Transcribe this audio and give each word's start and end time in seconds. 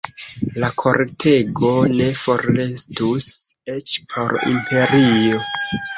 La 0.61 0.67
kortego 0.81 1.69
ne 1.99 2.07
forrestus, 2.21 3.27
eĉ 3.75 3.95
por 4.15 4.37
imperio. 4.55 5.45